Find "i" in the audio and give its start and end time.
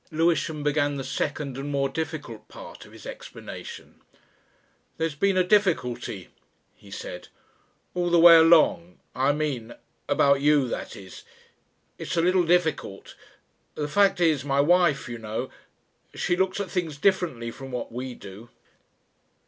9.13-9.31